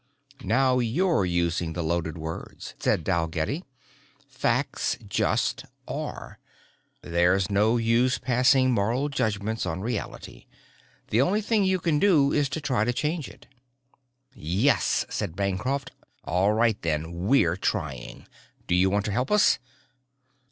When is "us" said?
19.29-19.59